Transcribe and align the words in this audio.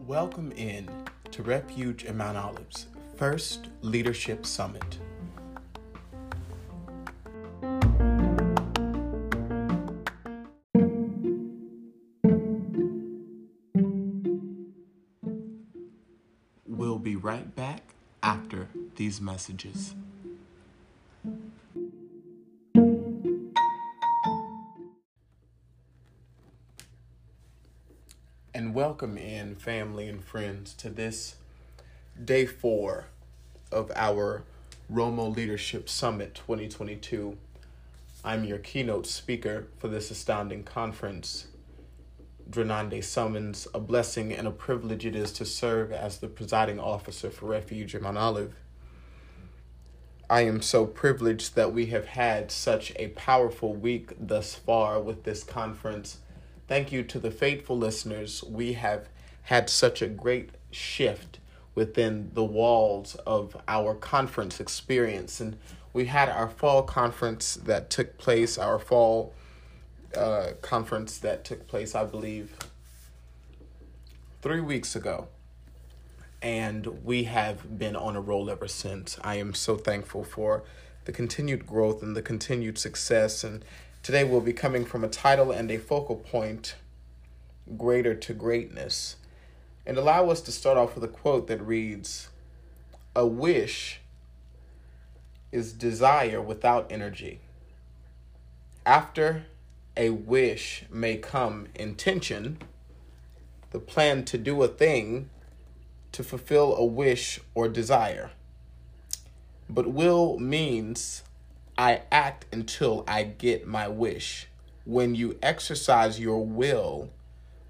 Welcome 0.00 0.50
in 0.56 0.88
to 1.30 1.44
Refuge 1.44 2.02
in 2.02 2.16
Mount 2.16 2.36
Olive's 2.36 2.86
first 3.14 3.68
Leadership 3.82 4.44
Summit. 4.44 4.98
We'll 16.66 16.98
be 16.98 17.14
right 17.14 17.54
back 17.54 17.94
after 18.24 18.66
these 18.96 19.20
messages. 19.20 19.94
And 28.54 28.74
welcome 28.74 29.18
in, 29.18 29.56
family 29.56 30.08
and 30.08 30.24
friends, 30.24 30.72
to 30.74 30.88
this 30.88 31.36
day 32.24 32.46
four 32.46 33.04
of 33.70 33.92
our 33.94 34.42
Romo 34.90 35.36
Leadership 35.36 35.86
Summit 35.86 36.34
2022. 36.34 37.36
I'm 38.24 38.44
your 38.44 38.56
keynote 38.56 39.06
speaker 39.06 39.66
for 39.76 39.88
this 39.88 40.10
astounding 40.10 40.64
conference. 40.64 41.48
Drenande 42.48 43.04
Summons, 43.04 43.68
a 43.74 43.80
blessing 43.80 44.32
and 44.32 44.48
a 44.48 44.50
privilege 44.50 45.04
it 45.04 45.14
is 45.14 45.30
to 45.32 45.44
serve 45.44 45.92
as 45.92 46.18
the 46.18 46.28
presiding 46.28 46.80
officer 46.80 47.28
for 47.28 47.46
Refuge 47.46 47.94
in 47.94 48.02
Mount 48.02 48.16
Olive. 48.16 48.54
I 50.30 50.42
am 50.42 50.62
so 50.62 50.86
privileged 50.86 51.54
that 51.54 51.74
we 51.74 51.86
have 51.86 52.06
had 52.06 52.50
such 52.50 52.94
a 52.96 53.08
powerful 53.08 53.74
week 53.74 54.12
thus 54.18 54.54
far 54.54 54.98
with 55.00 55.24
this 55.24 55.44
conference. 55.44 56.20
Thank 56.68 56.92
you 56.92 57.02
to 57.04 57.18
the 57.18 57.30
faithful 57.30 57.78
listeners. 57.78 58.44
We 58.44 58.74
have 58.74 59.08
had 59.44 59.70
such 59.70 60.02
a 60.02 60.06
great 60.06 60.50
shift 60.70 61.38
within 61.74 62.30
the 62.34 62.44
walls 62.44 63.14
of 63.26 63.56
our 63.66 63.94
conference 63.94 64.60
experience. 64.60 65.40
And 65.40 65.56
we 65.94 66.04
had 66.04 66.28
our 66.28 66.50
fall 66.50 66.82
conference 66.82 67.54
that 67.54 67.88
took 67.88 68.18
place, 68.18 68.58
our 68.58 68.78
fall 68.78 69.32
uh, 70.14 70.50
conference 70.60 71.16
that 71.18 71.42
took 71.42 71.66
place, 71.66 71.94
I 71.94 72.04
believe, 72.04 72.54
three 74.42 74.60
weeks 74.60 74.94
ago. 74.94 75.28
And 76.42 77.02
we 77.02 77.24
have 77.24 77.78
been 77.78 77.96
on 77.96 78.14
a 78.14 78.20
roll 78.20 78.50
ever 78.50 78.68
since. 78.68 79.18
I 79.24 79.36
am 79.36 79.54
so 79.54 79.76
thankful 79.76 80.22
for 80.22 80.64
the 81.06 81.12
continued 81.12 81.66
growth 81.66 82.02
and 82.02 82.14
the 82.14 82.22
continued 82.22 82.76
success. 82.76 83.42
And 83.42 83.64
today 84.02 84.24
we'll 84.24 84.40
be 84.40 84.52
coming 84.52 84.84
from 84.84 85.04
a 85.04 85.08
title 85.08 85.50
and 85.50 85.70
a 85.70 85.78
focal 85.78 86.16
point 86.16 86.76
greater 87.76 88.14
to 88.14 88.32
greatness. 88.34 89.16
And 89.86 89.96
allow 89.96 90.28
us 90.30 90.40
to 90.42 90.52
start 90.52 90.76
off 90.76 90.94
with 90.94 91.04
a 91.04 91.08
quote 91.08 91.46
that 91.48 91.60
reads 91.62 92.28
A 93.16 93.26
wish 93.26 94.00
is 95.50 95.72
desire 95.72 96.42
without 96.42 96.86
energy. 96.90 97.40
After 98.84 99.46
a 99.96 100.10
wish 100.10 100.84
may 100.90 101.16
come 101.16 101.68
intention, 101.74 102.58
the 103.70 103.78
plan 103.78 104.24
to 104.26 104.38
do 104.38 104.62
a 104.62 104.68
thing 104.68 105.30
to 106.12 106.22
fulfill 106.22 106.74
a 106.76 106.84
wish 106.84 107.40
or 107.54 107.68
desire. 107.68 108.30
But 109.68 109.92
will 109.92 110.38
means 110.38 111.22
I 111.78 112.02
act 112.10 112.46
until 112.52 113.04
I 113.06 113.22
get 113.22 113.64
my 113.64 113.86
wish. 113.86 114.48
When 114.84 115.14
you 115.14 115.38
exercise 115.40 116.18
your 116.18 116.44
will 116.44 117.10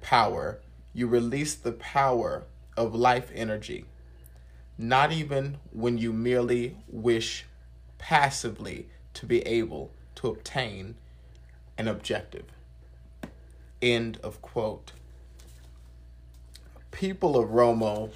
power, 0.00 0.58
you 0.92 1.06
release 1.06 1.54
the 1.54 1.70
power 1.70 2.42
of 2.76 2.96
life 2.96 3.30
energy. 3.32 3.84
Not 4.76 5.12
even 5.12 5.58
when 5.70 5.98
you 5.98 6.12
merely 6.12 6.78
wish 6.88 7.46
passively 7.98 8.88
to 9.14 9.24
be 9.24 9.40
able 9.42 9.92
to 10.16 10.26
obtain 10.26 10.96
an 11.78 11.86
objective. 11.86 12.46
End 13.80 14.18
of 14.24 14.42
quote. 14.42 14.90
People 16.90 17.38
of 17.38 17.50
Romo, 17.50 18.10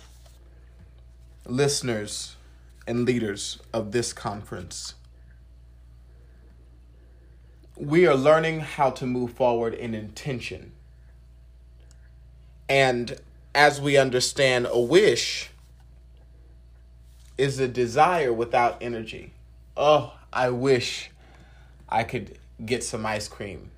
listeners 1.45 2.35
and 2.89 3.05
leaders 3.05 3.61
of 3.73 3.93
this 3.93 4.13
conference, 4.13 4.95
we 7.77 8.07
are 8.07 8.15
learning 8.15 8.61
how 8.61 8.91
to 8.91 9.07
move 9.07 9.33
forward 9.33 9.75
in 9.75 9.95
intention. 9.95 10.73
And 12.69 13.21
as 13.55 13.81
we 13.81 13.97
understand, 13.97 14.67
a 14.71 14.81
wish 14.81 15.51
is 17.37 17.59
a 17.59 17.69
desire 17.69 18.33
without 18.33 18.79
energy. 18.81 19.33
Oh, 19.77 20.15
I 20.33 20.49
wish 20.51 21.11
I 21.89 22.03
could 22.03 22.39
get 22.65 22.83
some 22.83 23.05
ice 23.05 23.29
cream, 23.29 23.71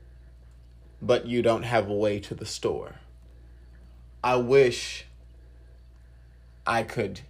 but 1.02 1.26
you 1.26 1.42
don't 1.42 1.64
have 1.64 1.90
a 1.90 1.94
way 1.94 2.20
to 2.20 2.34
the 2.34 2.46
store. 2.46 2.96
I 4.22 4.36
wish 4.36 5.06
I 6.66 6.84
could 6.84 7.20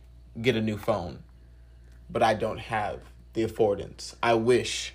get 0.41 0.55
a 0.55 0.61
new 0.61 0.77
phone, 0.77 1.21
but 2.11 2.23
I 2.23 2.35
don't 2.35 2.61
have 2.61 3.01
the 3.33 3.45
affordance. 3.45 4.15
I 4.23 4.35
wish 4.35 4.93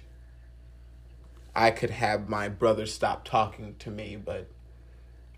I 1.55 1.71
could 1.71 1.91
have 1.91 2.29
my 2.29 2.49
brother 2.49 2.85
stop 2.85 3.25
talking 3.25 3.75
to 3.79 3.89
me, 3.89 4.15
but 4.15 4.47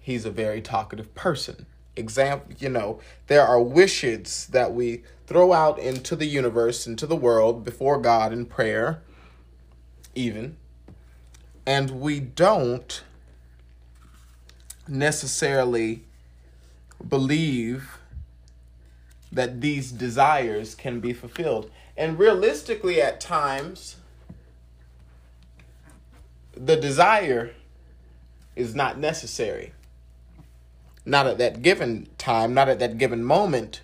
he's 0.01 0.25
a 0.25 0.31
very 0.31 0.61
talkative 0.61 1.13
person. 1.15 1.65
Example, 1.95 2.53
you 2.59 2.69
know, 2.69 2.99
there 3.27 3.45
are 3.45 3.61
wishes 3.61 4.47
that 4.47 4.73
we 4.73 5.03
throw 5.27 5.53
out 5.53 5.79
into 5.79 6.15
the 6.15 6.25
universe, 6.25 6.85
into 6.87 7.07
the 7.07 7.15
world, 7.15 7.63
before 7.63 7.99
God 7.99 8.31
in 8.33 8.45
prayer, 8.45 9.01
even 10.13 10.57
and 11.65 11.99
we 11.99 12.19
don't 12.19 13.03
necessarily 14.87 16.03
believe 17.07 17.97
that 19.31 19.61
these 19.61 19.91
desires 19.91 20.75
can 20.75 20.99
be 20.99 21.11
fulfilled. 21.11 21.71
And 21.97 22.19
realistically, 22.19 23.01
at 23.01 23.19
times, 23.19 23.97
the 26.55 26.75
desire 26.75 27.51
is 28.55 28.73
not 28.73 28.97
necessary. 28.97 29.73
Not 31.05 31.27
at 31.27 31.37
that 31.37 31.61
given 31.61 32.07
time, 32.17 32.53
not 32.53 32.69
at 32.69 32.79
that 32.79 32.97
given 32.97 33.23
moment. 33.23 33.81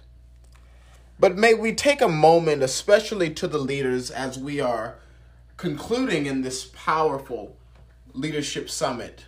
But 1.20 1.38
may 1.38 1.54
we 1.54 1.76
take 1.76 2.02
a 2.02 2.08
moment, 2.08 2.64
especially 2.64 3.32
to 3.36 3.48
the 3.48 3.60
leaders, 3.60 4.10
as 4.10 4.40
we 4.40 4.60
are 4.60 4.96
concluding 5.58 6.26
in 6.26 6.42
this 6.42 6.72
powerful 6.74 7.56
Leadership 8.14 8.70
Summit. 8.70 9.26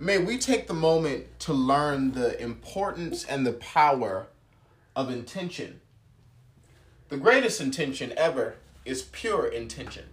May 0.00 0.18
we 0.18 0.38
take 0.38 0.66
the 0.66 0.74
moment 0.74 1.38
to 1.40 1.52
learn 1.52 2.12
the 2.12 2.40
importance 2.42 3.24
and 3.24 3.46
the 3.46 3.52
power 3.52 4.28
of 4.96 5.10
intention. 5.10 5.80
The 7.10 7.16
greatest 7.16 7.60
intention 7.60 8.12
ever 8.16 8.56
is 8.84 9.02
pure 9.02 9.46
intention. 9.46 10.04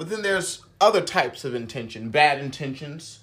But 0.00 0.08
then 0.08 0.22
there's 0.22 0.62
other 0.80 1.02
types 1.02 1.44
of 1.44 1.54
intention. 1.54 2.08
Bad 2.08 2.38
intentions, 2.38 3.20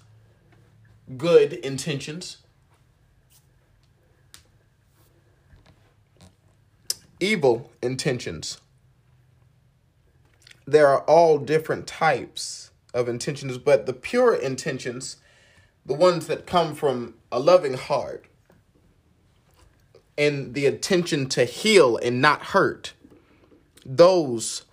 good 1.17 1.53
intentions, 1.53 2.37
evil 7.19 7.71
intentions. 7.81 8.61
There 10.67 10.85
are 10.85 11.01
all 11.05 11.39
different 11.39 11.87
types 11.87 12.69
of 12.93 13.09
intentions, 13.09 13.57
but 13.57 13.87
the 13.87 13.93
pure 13.93 14.35
intentions, 14.35 15.17
the 15.83 15.95
ones 15.95 16.27
that 16.27 16.45
come 16.45 16.75
from 16.75 17.15
a 17.31 17.39
loving 17.39 17.73
heart 17.73 18.27
and 20.15 20.53
the 20.53 20.67
intention 20.67 21.27
to 21.29 21.45
heal 21.45 21.97
and 21.97 22.21
not 22.21 22.43
hurt, 22.43 22.93
those 23.83 24.66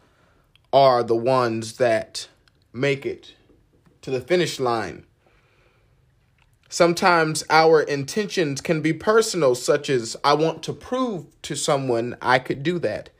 are 0.74 1.04
the 1.04 1.14
ones 1.14 1.74
that 1.74 2.26
make 2.72 3.06
it 3.06 3.36
to 4.02 4.10
the 4.10 4.20
finish 4.20 4.58
line. 4.58 5.06
Sometimes 6.68 7.44
our 7.48 7.80
intentions 7.80 8.60
can 8.60 8.82
be 8.82 8.92
personal, 8.92 9.54
such 9.54 9.88
as 9.88 10.16
I 10.24 10.34
want 10.34 10.64
to 10.64 10.72
prove 10.72 11.26
to 11.42 11.54
someone 11.54 12.16
I 12.20 12.40
could 12.40 12.64
do 12.64 12.80
that. 12.80 13.10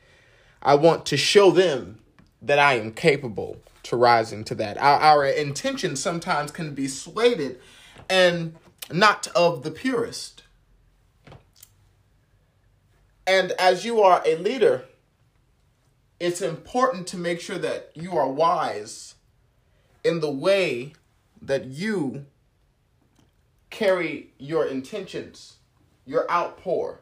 I 0.61 0.75
want 0.75 1.05
to 1.05 1.15
show 1.15 1.49
them 1.49 1.99
that 2.41 2.59
I 2.59 2.73
am 2.73 2.91
capable 2.91 3.61
to 3.83 3.95
rising 3.95 4.43
to 4.43 4.55
that. 4.55 4.77
Our, 4.77 4.99
our 4.99 5.25
intention 5.25 5.95
sometimes 5.95 6.51
can 6.51 6.75
be 6.75 6.89
swayed 6.89 7.55
and 8.09 8.55
not 8.91 9.27
of 9.27 9.63
the 9.63 9.71
purest. 9.71 10.43
And 13.25 13.53
as 13.53 13.85
you 13.85 14.01
are 14.01 14.21
a 14.25 14.35
leader, 14.35 14.83
it's 16.19 16.41
important 16.41 17.07
to 17.07 17.17
make 17.17 17.41
sure 17.41 17.57
that 17.57 17.91
you 17.93 18.17
are 18.17 18.29
wise 18.29 19.15
in 20.03 20.19
the 20.19 20.31
way 20.31 20.93
that 21.41 21.65
you 21.65 22.25
carry 23.69 24.31
your 24.37 24.65
intentions, 24.65 25.57
your 26.05 26.29
outpour, 26.31 27.01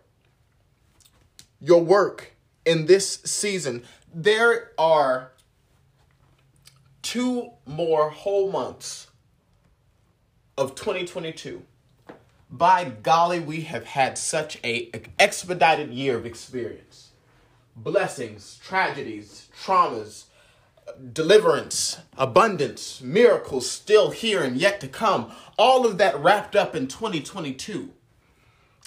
your 1.60 1.84
work 1.84 2.34
in 2.66 2.88
this 2.88 3.20
season. 3.24 3.84
There 4.14 4.72
are 4.78 5.32
two 7.02 7.52
more 7.66 8.10
whole 8.10 8.52
months 8.52 9.08
of 10.58 10.76
2022. 10.76 11.64
By 12.50 12.86
golly, 12.86 13.40
we 13.40 13.62
have 13.62 13.86
had 13.86 14.18
such 14.18 14.60
a 14.64 14.92
expedited 15.20 15.92
year 15.92 16.18
of 16.18 16.26
experience. 16.26 17.13
Blessings, 17.76 18.60
tragedies, 18.64 19.50
traumas, 19.64 20.26
deliverance, 21.12 21.98
abundance, 22.18 23.02
miracles 23.02 23.70
still 23.70 24.12
here 24.12 24.44
and 24.44 24.58
yet 24.58 24.80
to 24.82 24.88
come. 24.88 25.32
All 25.58 25.86
of 25.86 25.98
that 25.98 26.20
wrapped 26.20 26.56
up 26.56 26.76
in 26.76 26.88
2022. 26.88 27.90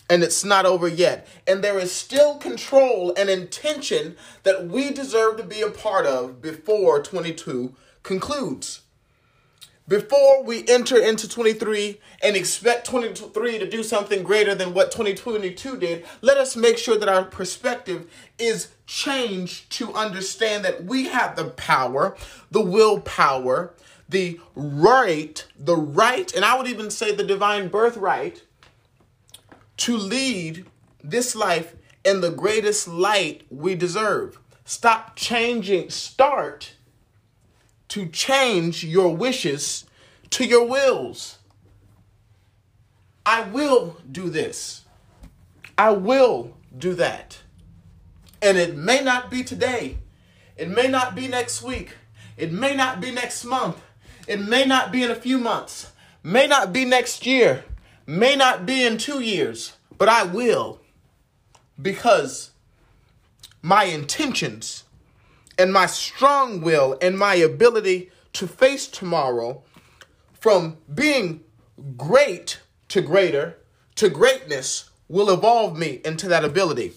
And 0.08 0.22
it's 0.22 0.44
not 0.44 0.66
over 0.66 0.86
yet. 0.86 1.26
And 1.48 1.64
there 1.64 1.78
is 1.78 1.90
still 1.90 2.36
control 2.36 3.12
and 3.16 3.28
intention 3.28 4.16
that 4.44 4.68
we 4.68 4.92
deserve 4.92 5.36
to 5.38 5.42
be 5.42 5.62
a 5.62 5.70
part 5.70 6.06
of 6.06 6.40
before 6.40 7.02
22 7.02 7.74
concludes. 8.04 8.82
Before 9.88 10.42
we 10.42 10.66
enter 10.66 10.98
into 10.98 11.28
23 11.28 12.00
and 12.20 12.34
expect 12.34 12.86
23 12.88 13.58
to 13.60 13.70
do 13.70 13.84
something 13.84 14.24
greater 14.24 14.52
than 14.52 14.74
what 14.74 14.90
2022 14.90 15.76
did, 15.76 16.04
let 16.22 16.38
us 16.38 16.56
make 16.56 16.76
sure 16.76 16.98
that 16.98 17.08
our 17.08 17.22
perspective 17.22 18.10
is 18.36 18.72
changed 18.86 19.70
to 19.70 19.94
understand 19.94 20.64
that 20.64 20.84
we 20.84 21.04
have 21.06 21.36
the 21.36 21.44
power, 21.44 22.16
the 22.50 22.60
willpower, 22.60 23.74
the 24.08 24.40
right, 24.56 25.46
the 25.56 25.76
right, 25.76 26.34
and 26.34 26.44
I 26.44 26.56
would 26.56 26.66
even 26.66 26.90
say 26.90 27.14
the 27.14 27.22
divine 27.22 27.68
birthright 27.68 28.42
to 29.78 29.96
lead 29.96 30.66
this 31.04 31.36
life 31.36 31.76
in 32.04 32.22
the 32.22 32.30
greatest 32.30 32.88
light 32.88 33.42
we 33.50 33.76
deserve. 33.76 34.40
Stop 34.64 35.14
changing, 35.14 35.90
start 35.90 36.74
to 37.88 38.06
change 38.06 38.84
your 38.84 39.14
wishes 39.14 39.84
to 40.30 40.44
your 40.44 40.66
wills. 40.66 41.38
I 43.24 43.42
will 43.42 43.96
do 44.10 44.30
this. 44.30 44.84
I 45.76 45.90
will 45.90 46.56
do 46.76 46.94
that. 46.94 47.40
And 48.40 48.56
it 48.56 48.76
may 48.76 49.02
not 49.02 49.30
be 49.30 49.42
today. 49.42 49.98
It 50.56 50.68
may 50.68 50.88
not 50.88 51.14
be 51.14 51.28
next 51.28 51.62
week. 51.62 51.94
It 52.36 52.52
may 52.52 52.74
not 52.74 53.00
be 53.00 53.10
next 53.10 53.44
month. 53.44 53.80
It 54.26 54.40
may 54.40 54.64
not 54.64 54.92
be 54.92 55.02
in 55.02 55.10
a 55.10 55.16
few 55.16 55.38
months. 55.38 55.92
May 56.22 56.46
not 56.46 56.72
be 56.72 56.84
next 56.84 57.26
year. 57.26 57.64
May 58.06 58.36
not 58.36 58.66
be 58.66 58.84
in 58.84 58.98
two 58.98 59.20
years. 59.20 59.76
But 59.98 60.08
I 60.08 60.24
will. 60.24 60.80
Because 61.80 62.50
my 63.62 63.84
intentions 63.84 64.84
and 65.58 65.72
my 65.72 65.86
strong 65.86 66.60
will 66.60 66.96
and 67.00 67.18
my 67.18 67.34
ability 67.34 68.10
to 68.34 68.46
face 68.46 68.86
tomorrow 68.86 69.62
from 70.32 70.76
being 70.94 71.42
great 71.96 72.60
to 72.88 73.00
greater 73.00 73.56
to 73.96 74.08
greatness 74.08 74.90
will 75.08 75.30
evolve 75.30 75.78
me 75.78 76.00
into 76.04 76.28
that 76.28 76.44
ability. 76.44 76.92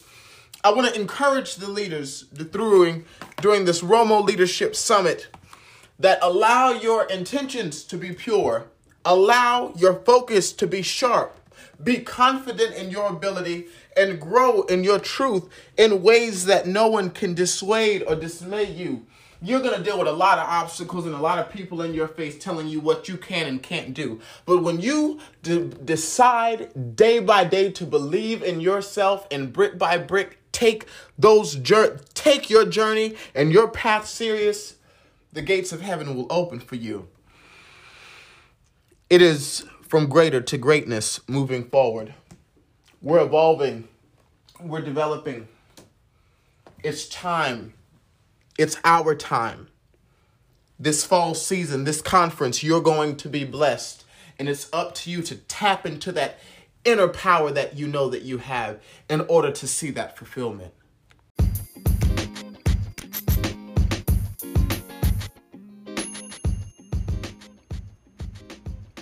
I 0.63 0.73
want 0.73 0.94
to 0.94 1.00
encourage 1.00 1.56
the 1.56 1.69
leaders 1.69 2.23
during, 2.23 3.06
during 3.41 3.65
this 3.65 3.81
Romo 3.81 4.23
Leadership 4.23 4.75
Summit 4.75 5.27
that 6.00 6.19
allow 6.21 6.71
your 6.71 7.06
intentions 7.06 7.83
to 7.85 7.97
be 7.97 8.11
pure, 8.11 8.67
allow 9.06 9.73
your 9.77 9.94
focus 9.94 10.51
to 10.53 10.67
be 10.67 10.81
sharp, 10.81 11.38
be 11.83 12.00
confident 12.00 12.75
in 12.75 12.89
your 12.89 13.07
ability, 13.07 13.65
and 13.95 14.19
grow 14.19 14.63
in 14.63 14.83
your 14.83 15.00
truth 15.00 15.47
in 15.77 16.01
ways 16.01 16.45
that 16.45 16.67
no 16.67 16.88
one 16.88 17.09
can 17.09 17.33
dissuade 17.33 18.03
or 18.03 18.15
dismay 18.15 18.63
you. 18.63 19.06
You're 19.41 19.61
going 19.61 19.77
to 19.77 19.83
deal 19.83 19.97
with 19.97 20.07
a 20.07 20.11
lot 20.11 20.38
of 20.38 20.47
obstacles 20.47 21.06
and 21.06 21.15
a 21.15 21.19
lot 21.19 21.39
of 21.39 21.50
people 21.50 21.81
in 21.81 21.94
your 21.94 22.09
face 22.09 22.38
telling 22.38 22.67
you 22.67 22.81
what 22.81 23.07
you 23.07 23.15
can 23.15 23.47
and 23.47 23.63
can't 23.63 23.94
do. 23.94 24.19
But 24.45 24.63
when 24.63 24.81
you 24.81 25.19
d- 25.44 25.71
decide 25.85 26.97
day 26.97 27.19
by 27.19 27.45
day 27.45 27.71
to 27.71 27.85
believe 27.85 28.44
in 28.44 28.59
yourself 28.59 29.25
and 29.31 29.53
brick 29.53 29.77
by 29.77 29.97
brick 29.97 30.39
take 30.51 30.85
those 31.17 31.56
jour- 31.56 32.01
take 32.13 32.50
your 32.50 32.65
journey 32.65 33.15
and 33.33 33.53
your 33.53 33.69
path 33.69 34.07
serious, 34.07 34.75
the 35.31 35.41
gates 35.41 35.71
of 35.71 35.79
heaven 35.79 36.15
will 36.15 36.27
open 36.29 36.59
for 36.59 36.75
you. 36.75 37.07
It 39.09 39.21
is 39.21 39.63
from 39.89 40.07
greater 40.07 40.39
to 40.39 40.56
greatness 40.56 41.19
moving 41.27 41.68
forward. 41.68 42.13
We're 43.01 43.21
evolving, 43.21 43.88
we're 44.62 44.81
developing. 44.81 45.47
It's 46.83 47.09
time. 47.09 47.74
It's 48.59 48.77
our 48.86 49.15
time. 49.15 49.69
This 50.77 51.03
fall 51.03 51.33
season, 51.33 51.86
this 51.86 52.03
conference, 52.03 52.63
you're 52.63 52.83
going 52.83 53.18
to 53.18 53.30
be 53.30 53.44
blessed. 53.44 54.06
And 54.38 54.47
it's 54.47 54.69
up 54.71 54.94
to 54.95 55.09
you 55.09 55.24
to 55.24 55.36
tap 55.36 55.88
into 55.88 56.12
that 56.12 56.38
inner 56.85 57.07
power 57.07 57.50
that 57.50 57.75
you 57.75 57.88
know 57.88 58.09
that 58.09 58.21
you 58.21 58.38
have 58.38 58.80
in 59.09 59.21
order 59.21 59.51
to 59.51 59.68
see 59.68 59.89
that 59.92 60.15
fulfillment. 60.15 60.71